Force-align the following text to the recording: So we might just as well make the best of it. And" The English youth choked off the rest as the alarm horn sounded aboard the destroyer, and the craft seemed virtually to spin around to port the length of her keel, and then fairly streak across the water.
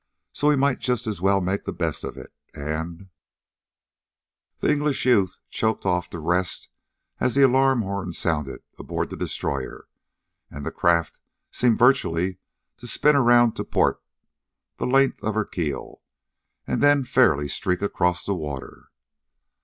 So 0.33 0.47
we 0.47 0.55
might 0.55 0.79
just 0.79 1.05
as 1.05 1.21
well 1.21 1.41
make 1.41 1.65
the 1.65 1.71
best 1.71 2.03
of 2.03 2.17
it. 2.17 2.33
And" 2.55 3.09
The 4.59 4.71
English 4.71 5.05
youth 5.05 5.37
choked 5.51 5.85
off 5.85 6.09
the 6.09 6.17
rest 6.17 6.69
as 7.19 7.35
the 7.35 7.43
alarm 7.43 7.83
horn 7.83 8.11
sounded 8.11 8.63
aboard 8.79 9.11
the 9.11 9.15
destroyer, 9.15 9.87
and 10.49 10.65
the 10.65 10.71
craft 10.71 11.19
seemed 11.51 11.77
virtually 11.77 12.39
to 12.77 12.87
spin 12.87 13.15
around 13.15 13.55
to 13.57 13.63
port 13.63 14.01
the 14.77 14.87
length 14.87 15.21
of 15.21 15.35
her 15.35 15.45
keel, 15.45 16.01
and 16.65 16.81
then 16.81 17.03
fairly 17.03 17.47
streak 17.47 17.83
across 17.83 18.25
the 18.25 18.33
water. 18.33 18.87